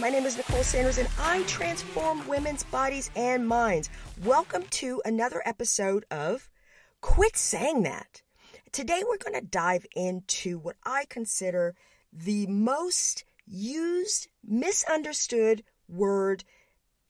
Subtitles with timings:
[0.00, 3.90] My name is Nicole Sanders, and I transform women's bodies and minds.
[4.24, 6.48] Welcome to another episode of
[7.02, 8.22] Quit Saying That.
[8.72, 11.74] Today, we're going to dive into what I consider
[12.10, 16.44] the most used, misunderstood word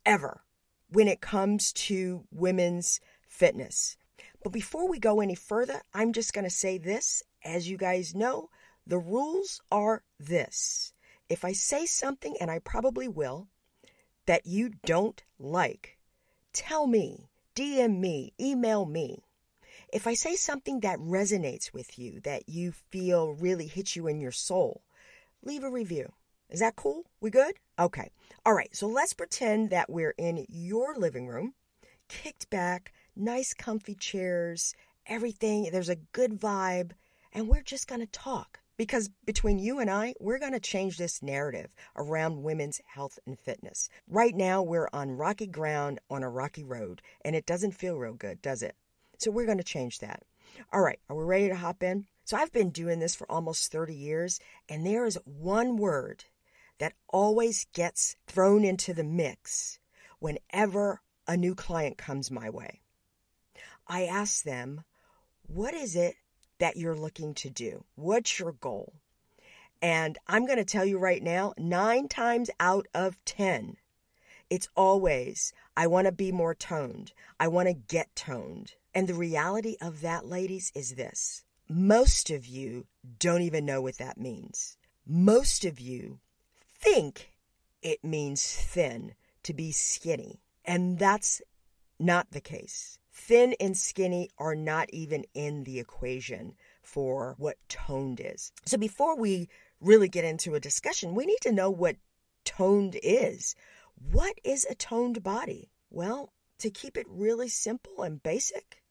[0.04, 0.42] ever
[0.88, 2.98] when it comes to women's
[3.28, 3.96] fitness.
[4.42, 7.22] But before we go any further, I'm just going to say this.
[7.44, 8.50] As you guys know,
[8.84, 10.92] the rules are this.
[11.30, 13.46] If I say something, and I probably will,
[14.26, 15.96] that you don't like,
[16.52, 19.22] tell me, DM me, email me.
[19.92, 24.20] If I say something that resonates with you, that you feel really hits you in
[24.20, 24.82] your soul,
[25.42, 26.12] leave a review.
[26.48, 27.04] Is that cool?
[27.20, 27.54] We good?
[27.78, 28.10] Okay.
[28.44, 28.74] All right.
[28.74, 31.54] So let's pretend that we're in your living room,
[32.08, 34.74] kicked back, nice, comfy chairs,
[35.06, 35.68] everything.
[35.70, 36.92] There's a good vibe,
[37.32, 38.59] and we're just going to talk.
[38.80, 43.38] Because between you and I, we're going to change this narrative around women's health and
[43.38, 43.90] fitness.
[44.08, 48.14] Right now, we're on rocky ground on a rocky road, and it doesn't feel real
[48.14, 48.74] good, does it?
[49.18, 50.22] So we're going to change that.
[50.72, 52.06] All right, are we ready to hop in?
[52.24, 56.24] So I've been doing this for almost 30 years, and there is one word
[56.78, 59.78] that always gets thrown into the mix
[60.20, 62.80] whenever a new client comes my way.
[63.86, 64.84] I ask them,
[65.46, 66.14] What is it
[66.60, 67.84] that you're looking to do?
[67.96, 68.94] What's your goal?
[69.82, 73.76] And I'm going to tell you right now, nine times out of 10,
[74.48, 77.12] it's always, I want to be more toned.
[77.38, 78.74] I want to get toned.
[78.94, 82.86] And the reality of that, ladies, is this most of you
[83.18, 84.76] don't even know what that means.
[85.06, 86.18] Most of you
[86.80, 87.30] think
[87.80, 89.14] it means thin,
[89.44, 90.40] to be skinny.
[90.64, 91.40] And that's
[92.00, 92.98] not the case.
[93.12, 98.52] Thin and skinny are not even in the equation for what toned is.
[98.64, 99.48] So before we
[99.80, 101.96] really get into a discussion, we need to know what
[102.44, 103.54] toned is.
[104.10, 105.70] What is a toned body?
[105.90, 108.82] Well, to keep it really simple and basic,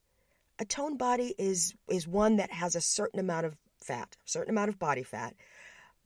[0.59, 4.51] a toned body is is one that has a certain amount of fat, a certain
[4.53, 5.35] amount of body fat,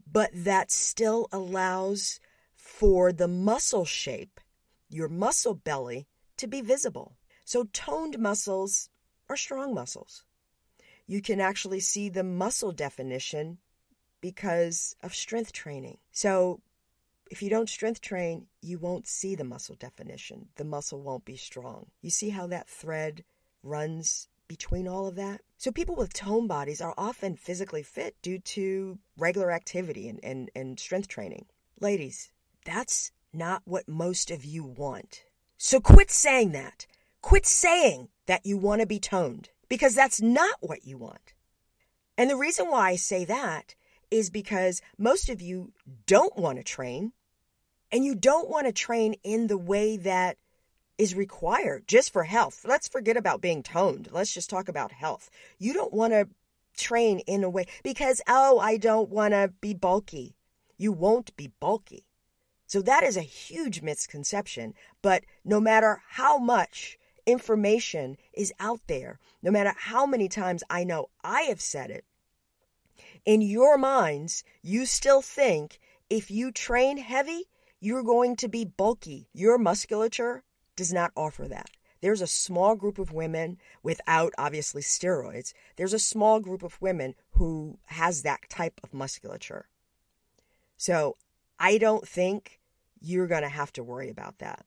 [0.10, 2.20] but that still allows
[2.56, 4.40] for the muscle shape,
[4.90, 6.08] your muscle belly,
[6.44, 7.16] to be visible.
[7.46, 8.90] So, toned muscles
[9.30, 10.26] are strong muscles.
[11.08, 13.60] You can actually see the muscle definition
[14.20, 16.00] because of strength training.
[16.12, 16.60] So,
[17.32, 20.50] if you don't strength train, you won't see the muscle definition.
[20.56, 21.88] The muscle won't be strong.
[22.02, 23.24] You see how that thread
[23.64, 25.40] runs between all of that?
[25.58, 30.52] So, people with tone bodies are often physically fit due to regular activity and, and,
[30.54, 31.46] and strength training.
[31.80, 32.34] Ladies,
[32.66, 35.24] that's not what most of you want.
[35.66, 36.88] So, quit saying that.
[37.22, 41.32] Quit saying that you want to be toned because that's not what you want.
[42.18, 43.74] And the reason why I say that
[44.12, 45.72] is because most of you
[46.06, 47.14] don't want to train
[47.94, 50.36] and you don't want to train in the way that
[50.98, 52.66] is required just for health.
[52.68, 54.10] Let's forget about being toned.
[54.12, 55.30] Let's just talk about health.
[55.60, 56.28] You don't want to
[56.76, 60.36] train in a way because, oh, I don't want to be bulky.
[60.78, 62.06] You won't be bulky.
[62.68, 64.74] So that is a huge misconception.
[65.02, 70.84] But no matter how much information is out there, no matter how many times I
[70.84, 72.06] know I have said it,
[73.26, 75.80] in your minds, you still think
[76.10, 77.46] if you train heavy,
[77.80, 79.28] you're going to be bulky.
[79.34, 80.44] Your musculature
[80.76, 81.70] does not offer that.
[82.02, 85.54] There's a small group of women without obviously steroids.
[85.78, 89.68] There's a small group of women who has that type of musculature.
[90.76, 91.16] So
[91.60, 92.60] I don't think
[93.00, 94.66] you're going to have to worry about that.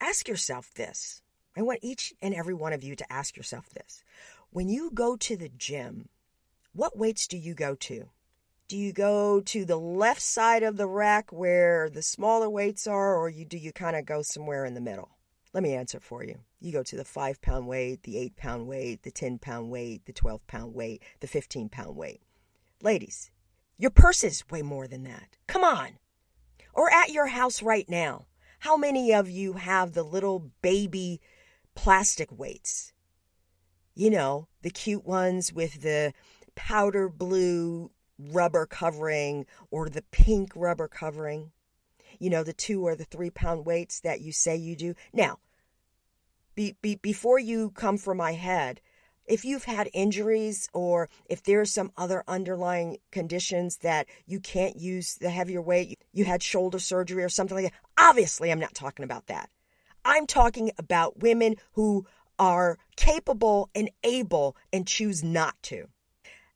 [0.00, 1.22] Ask yourself this
[1.56, 4.02] I want each and every one of you to ask yourself this.
[4.50, 6.08] When you go to the gym,
[6.72, 8.08] what weights do you go to?
[8.68, 13.14] Do you go to the left side of the rack where the smaller weights are,
[13.14, 15.10] or you, do you kind of go somewhere in the middle?
[15.52, 16.38] Let me answer for you.
[16.60, 20.06] You go to the five pound weight, the eight pound weight, the 10 pound weight,
[20.06, 22.22] the 12 pound weight, the 15 pound weight.
[22.80, 23.30] Ladies,
[23.76, 25.36] your purses weigh more than that.
[25.46, 25.98] Come on.
[26.72, 28.26] Or at your house right now,
[28.60, 31.20] how many of you have the little baby
[31.74, 32.92] plastic weights.
[33.94, 36.12] You know, the cute ones with the
[36.54, 41.52] powder blue rubber covering or the pink rubber covering.
[42.18, 44.94] You know, the two or the three pound weights that you say you do.
[45.12, 45.38] Now,
[46.54, 48.80] be, be, before you come for my head,
[49.26, 55.16] if you've had injuries or if there's some other underlying conditions that you can't use
[55.16, 59.04] the heavier weight, you had shoulder surgery or something like that, obviously I'm not talking
[59.04, 59.50] about that.
[60.04, 62.06] I'm talking about women who
[62.38, 65.86] are capable and able and choose not to.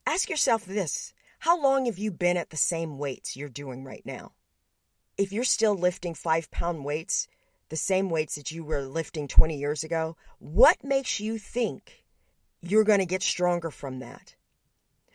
[0.04, 4.02] Ask yourself this How long have you been at the same weights you're doing right
[4.04, 4.32] now?
[5.18, 7.26] if you're still lifting five pound weights,
[7.68, 12.04] the same weights that you were lifting 20 years ago, what makes you think
[12.70, 14.34] you're going to get stronger from that?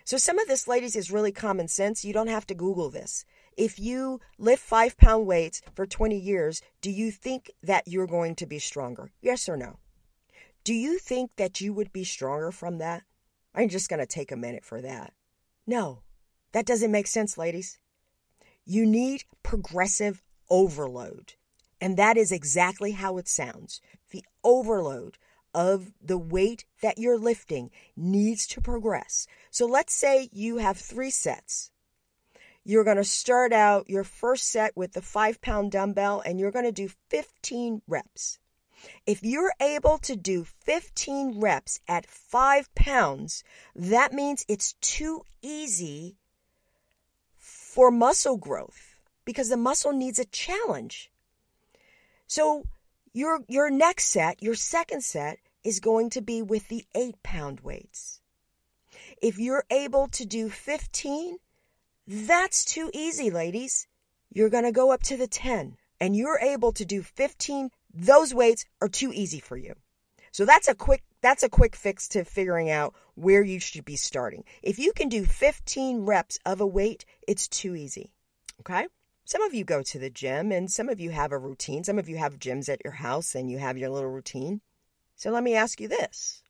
[0.04, 2.04] So, some of this, ladies, is really common sense.
[2.04, 3.24] You don't have to Google this.
[3.56, 8.36] If you lift five pound weights for 20 years, do you think that you're going
[8.36, 9.12] to be stronger?
[9.22, 9.80] Yes or no?
[10.64, 13.04] Do you think that you would be stronger from that?
[13.54, 15.14] I'm just going to take a minute for that.
[15.68, 16.02] No,
[16.54, 17.78] that doesn't make sense, ladies.
[18.66, 21.34] You need progressive overload.
[21.80, 23.82] And that is exactly how it sounds.
[24.12, 25.18] The overload
[25.54, 29.28] of the weight that you're lifting needs to progress.
[29.50, 31.72] So let's say you have three sets.
[32.64, 36.52] You're going to start out your first set with the five pound dumbbell and you're
[36.52, 38.40] going to do 15 reps.
[39.06, 43.44] If you're able to do 15 reps at five pounds,
[43.76, 46.18] that means it's too easy
[47.38, 48.96] for muscle growth
[49.26, 51.12] because the muscle needs a challenge.
[52.28, 52.66] So
[53.14, 57.60] your your next set, your second set is going to be with the 8 pound
[57.62, 58.22] weights.
[59.22, 61.38] If you're able to do 15,
[62.08, 63.88] that's too easy, ladies.
[64.34, 68.34] You're going to go up to the 10 and you're able to do 15, those
[68.34, 69.76] weights are too easy for you.
[70.32, 73.96] So that's a quick that's a quick fix to figuring out where you should be
[73.96, 74.44] starting.
[74.64, 78.12] If you can do 15 reps of a weight, it's too easy.
[78.62, 78.88] Okay?
[79.26, 81.84] Some of you go to the gym and some of you have a routine.
[81.84, 84.62] Some of you have gyms at your house and you have your little routine.
[85.16, 86.44] So let me ask you this.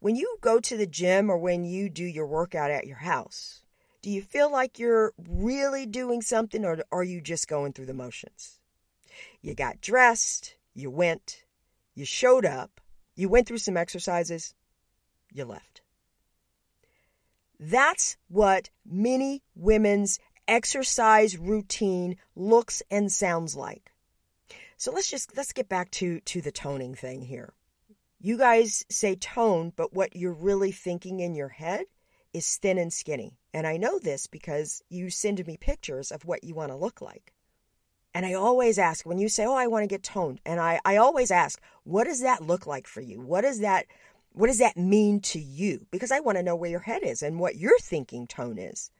[0.00, 3.62] When you go to the gym or when you do your workout at your house,
[4.02, 7.94] do you feel like you're really doing something or are you just going through the
[7.94, 8.58] motions?
[9.42, 11.44] You got dressed, you went,
[11.94, 12.80] you showed up,
[13.14, 14.54] you went through some exercises,
[15.32, 15.82] you left.
[17.58, 20.18] That's what many women's
[20.50, 23.92] exercise routine looks and sounds like.
[24.76, 27.54] So let's just let's get back to to the toning thing here.
[28.20, 31.86] You guys say tone, but what you're really thinking in your head
[32.34, 33.38] is thin and skinny.
[33.54, 37.00] And I know this because you send me pictures of what you want to look
[37.00, 37.32] like.
[38.12, 40.80] And I always ask when you say, "Oh, I want to get toned," and I
[40.84, 43.20] I always ask, "What does that look like for you?
[43.20, 43.86] What does that
[44.32, 47.22] what does that mean to you?" Because I want to know where your head is
[47.22, 48.90] and what your thinking tone is.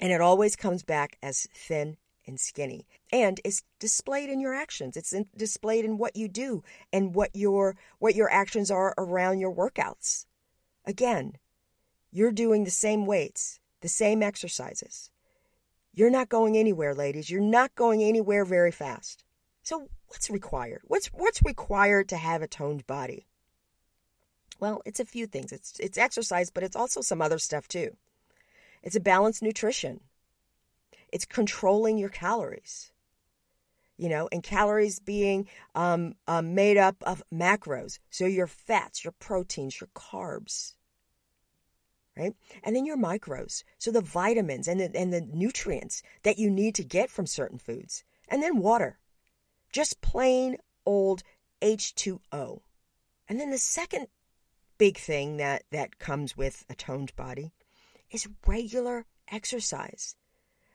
[0.00, 1.96] And it always comes back as thin
[2.26, 2.86] and skinny.
[3.10, 4.96] And it's displayed in your actions.
[4.96, 6.62] It's in, displayed in what you do
[6.92, 10.26] and what your what your actions are around your workouts.
[10.84, 11.32] Again,
[12.10, 15.10] you're doing the same weights, the same exercises.
[15.92, 17.28] You're not going anywhere, ladies.
[17.28, 19.24] You're not going anywhere very fast.
[19.62, 20.82] So, what's required?
[20.84, 23.26] What's what's required to have a toned body?
[24.60, 25.52] Well, it's a few things.
[25.52, 27.96] It's it's exercise, but it's also some other stuff too.
[28.88, 30.00] It's a balanced nutrition.
[31.12, 32.90] It's controlling your calories.
[33.98, 37.98] You know, and calories being um, um, made up of macros.
[38.08, 40.72] So your fats, your proteins, your carbs
[42.16, 42.34] right?
[42.64, 46.74] And then your micros, so the vitamins and the, and the nutrients that you need
[46.76, 48.04] to get from certain foods.
[48.26, 48.98] And then water,
[49.70, 50.56] just plain
[50.86, 51.22] old
[51.60, 52.62] H2O.
[53.28, 54.08] And then the second
[54.78, 57.52] big thing that, that comes with a toned body
[58.10, 60.16] is regular exercise.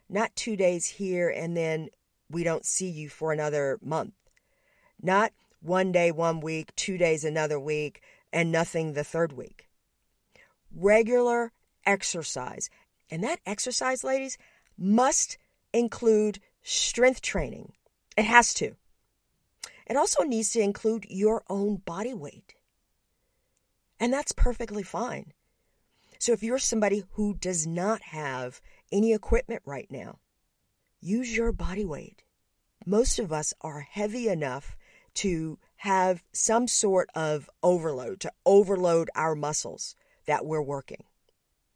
[0.09, 1.89] Not two days here and then
[2.29, 4.13] we don't see you for another month.
[5.01, 9.69] Not one day, one week, two days, another week, and nothing the third week
[10.75, 11.51] regular
[11.85, 12.69] exercise.
[13.09, 14.37] And that exercise, ladies,
[14.77, 15.37] must
[15.73, 17.73] include strength training.
[18.17, 18.75] It has to.
[19.85, 22.55] It also needs to include your own body weight.
[23.99, 25.33] And that's perfectly fine.
[26.23, 28.61] So if you're somebody who does not have
[28.93, 30.19] any equipment right now,
[31.01, 32.23] use your body weight.
[32.85, 34.77] Most of us are heavy enough
[35.15, 41.03] to have some sort of overload, to overload our muscles that we're working,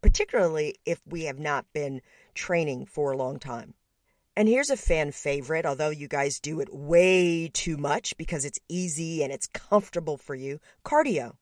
[0.01, 2.00] particularly if we have not been
[2.34, 3.74] training for a long time.
[4.38, 8.60] And here's a fan favorite, although you guys do it way too much because it's
[8.70, 11.36] easy and it's comfortable for you cardio.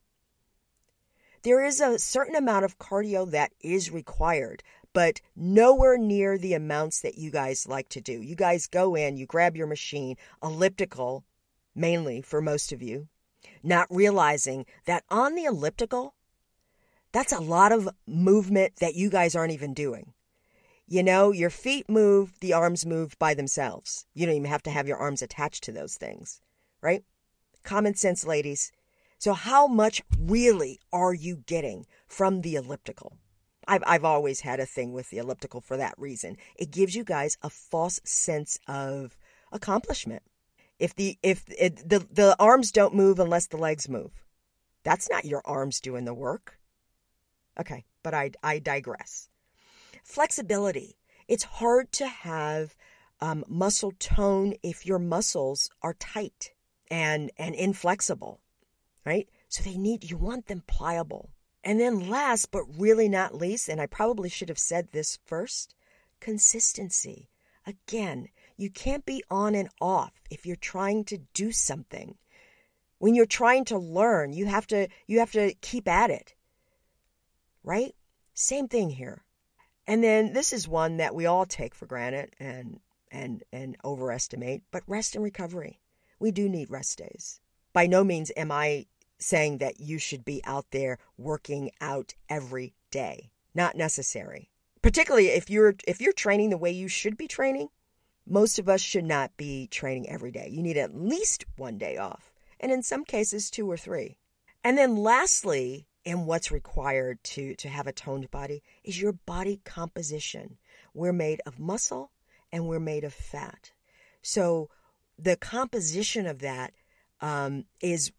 [1.45, 7.01] There is a certain amount of cardio that is required, but nowhere near the amounts
[7.01, 8.19] that you guys like to do.
[8.19, 11.23] You guys go in, you grab your machine, elliptical,
[11.75, 13.09] mainly for most of you,
[13.61, 16.15] not realizing that on the elliptical,
[17.11, 20.13] that's a lot of movement that you guys aren't even doing.
[20.87, 24.07] You know, your feet move, the arms move by themselves.
[24.15, 26.41] You don't even have to have your arms attached to those things,
[26.81, 27.03] right?
[27.61, 28.71] Common sense, ladies.
[29.25, 33.17] So, how much really are you getting from the elliptical?
[33.67, 36.37] I've, I've always had a thing with the elliptical for that reason.
[36.55, 39.17] It gives you guys a false sense of
[39.51, 40.21] accomplishment.
[40.77, 44.11] If the if it, the the arms don't move unless the legs move,
[44.83, 46.59] that's not your arms doing the work.
[47.59, 49.27] Okay, but I I digress.
[50.03, 50.99] Flexibility.
[51.27, 52.75] It's hard to have
[53.21, 56.51] um, muscle tone if your muscles are tight
[56.91, 58.39] and and inflexible,
[59.05, 59.29] right?
[59.47, 61.29] So they need you want them pliable.
[61.63, 65.73] And then last but really not least, and I probably should have said this first,
[66.19, 67.29] consistency.
[67.65, 72.17] Again, you can't be on and off if you're trying to do something.
[72.99, 76.35] When you're trying to learn, you have to you have to keep at it.
[77.63, 77.95] Right?
[78.33, 79.23] Same thing here.
[79.87, 82.79] And then this is one that we all take for granted and
[83.11, 85.79] and and overestimate, but rest and recovery.
[86.19, 87.39] We do need rest days.
[87.73, 88.85] By no means am I
[89.25, 93.31] saying that you should be out there working out every day.
[93.55, 94.51] Not necessary.
[94.81, 97.69] Particularly if you're if you're training the way you should be training,
[98.27, 100.49] most of us should not be training every day.
[100.51, 104.17] You need at least one day off, and in some cases, two or three.
[104.63, 109.61] And then, lastly, and what's required to, to have a toned body is your body
[109.63, 110.57] composition.
[110.93, 112.11] We're made of muscle
[112.51, 113.71] and we're made of fat.
[114.21, 114.69] So,
[115.17, 116.73] the composition of that
[117.21, 118.11] um, is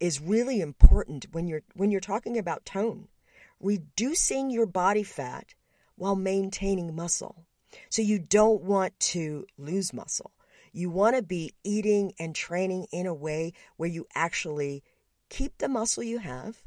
[0.00, 3.08] is really important when you're when you're talking about tone.
[3.60, 5.54] Reducing your body fat
[5.96, 7.46] while maintaining muscle.
[7.90, 10.32] So you don't want to lose muscle.
[10.72, 14.84] You want to be eating and training in a way where you actually
[15.28, 16.62] keep the muscle you have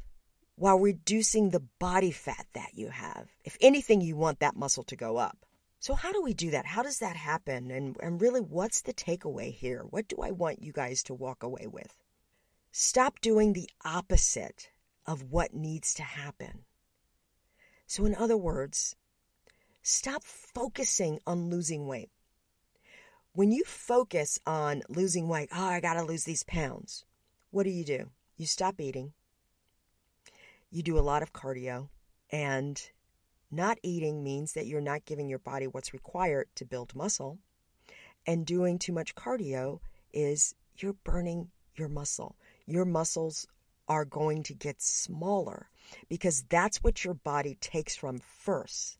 [0.56, 3.28] while reducing the body fat that you have.
[3.44, 5.46] If anything, you want that muscle to go up.
[5.80, 6.66] So, how do we do that?
[6.66, 7.70] How does that happen?
[7.70, 9.84] And, and really, what's the takeaway here?
[9.90, 12.01] What do I want you guys to walk away with?
[12.72, 14.70] Stop doing the opposite
[15.06, 16.64] of what needs to happen.
[17.86, 18.96] So, in other words,
[19.84, 22.08] Stop focusing on losing weight.
[23.32, 27.04] When you focus on losing weight, oh, I got to lose these pounds,
[27.50, 28.10] what do you do?
[28.36, 29.12] You stop eating.
[30.70, 31.88] You do a lot of cardio.
[32.30, 32.80] And
[33.50, 37.38] not eating means that you're not giving your body what's required to build muscle.
[38.24, 39.80] And doing too much cardio
[40.12, 42.36] is you're burning your muscle.
[42.66, 43.46] Your muscles
[43.88, 45.68] are going to get smaller
[46.08, 48.98] because that's what your body takes from first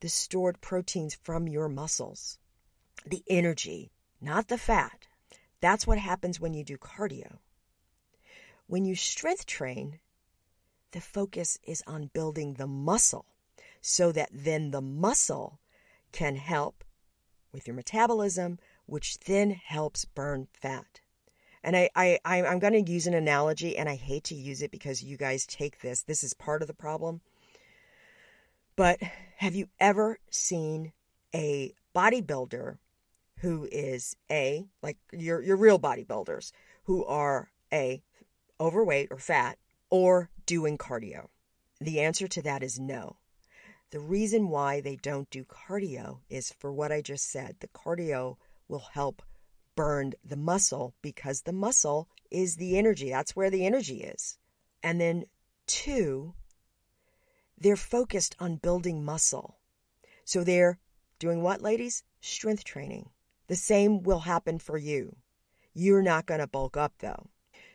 [0.00, 2.38] the stored proteins from your muscles,
[3.06, 3.90] the energy,
[4.20, 5.06] not the fat.
[5.60, 7.38] That's what happens when you do cardio.
[8.66, 10.00] When you strength train,
[10.92, 13.26] the focus is on building the muscle
[13.80, 15.60] so that then the muscle
[16.12, 16.84] can help
[17.52, 21.00] with your metabolism, which then helps burn fat.
[21.66, 24.70] And I, I, I'm going to use an analogy, and I hate to use it
[24.70, 26.02] because you guys take this.
[26.02, 27.22] This is part of the problem.
[28.76, 29.02] But
[29.38, 30.92] have you ever seen
[31.34, 32.78] a bodybuilder
[33.40, 36.52] who is a like your your real bodybuilders
[36.84, 38.00] who are a
[38.60, 39.58] overweight or fat
[39.90, 41.26] or doing cardio?
[41.80, 43.16] The answer to that is no.
[43.90, 47.56] The reason why they don't do cardio is for what I just said.
[47.58, 48.36] The cardio
[48.68, 49.20] will help
[49.76, 53.10] burn the muscle because the muscle is the energy.
[53.10, 54.38] That's where the energy is.
[54.82, 55.26] And then
[55.66, 56.34] two,
[57.58, 59.58] they're focused on building muscle.
[60.24, 60.78] So they're
[61.18, 62.02] doing what, ladies?
[62.20, 63.10] Strength training.
[63.46, 65.16] The same will happen for you.
[65.72, 67.28] You're not going to bulk up, though.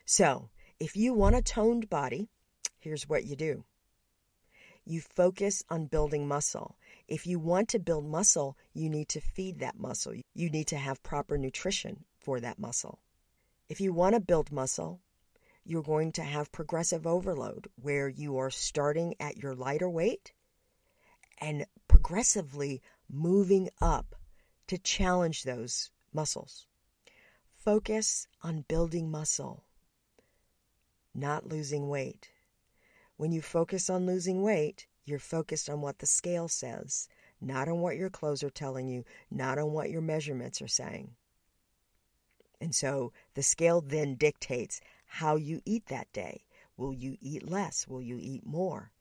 [0.04, 2.28] So if you want a toned body,
[2.78, 3.64] here's what you do
[4.84, 6.76] you focus on building muscle.
[7.12, 10.14] If you want to build muscle, you need to feed that muscle.
[10.32, 13.00] You need to have proper nutrition for that muscle.
[13.68, 14.98] If you want to build muscle,
[15.62, 20.32] you're going to have progressive overload where you are starting at your lighter weight
[21.36, 24.14] and progressively moving up
[24.68, 26.66] to challenge those muscles.
[27.54, 29.64] Focus on building muscle,
[31.14, 32.30] not losing weight.
[33.18, 37.08] When you focus on losing weight, you're focused on what the scale says,
[37.40, 41.14] not on what your clothes are telling you, not on what your measurements are saying.
[42.60, 46.44] And so the scale then dictates how you eat that day.
[46.76, 47.86] Will you eat less?
[47.88, 48.92] Will you eat more?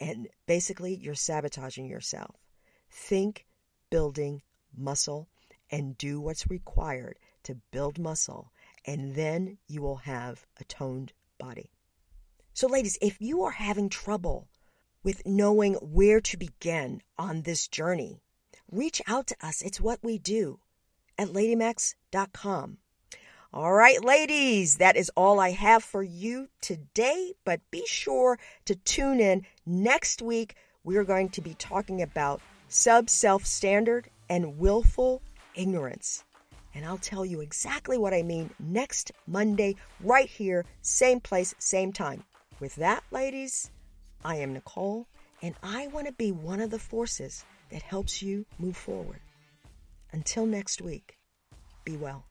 [0.00, 2.36] And basically, you're sabotaging yourself.
[2.90, 3.46] Think
[3.90, 4.42] building
[4.76, 5.28] muscle
[5.70, 8.52] and do what's required to build muscle,
[8.84, 11.70] and then you will have a toned body.
[12.54, 14.48] So, ladies, if you are having trouble
[15.04, 18.18] with knowing where to begin on this journey,
[18.72, 19.62] reach out to us.
[19.62, 20.58] It's what we do
[21.16, 22.78] at ladymax.com.
[23.52, 28.74] All right, ladies, that is all I have for you today, but be sure to
[28.74, 34.58] tune in next week we are going to be talking about sub self standard and
[34.58, 35.22] willful
[35.54, 36.24] ignorance.
[36.74, 41.92] And I'll tell you exactly what I mean next Monday, right here, same place, same
[41.92, 42.24] time.
[42.58, 43.70] With that, ladies,
[44.24, 45.06] I am Nicole,
[45.42, 49.20] and I want to be one of the forces that helps you move forward.
[50.12, 51.18] Until next week,
[51.84, 52.24] be well.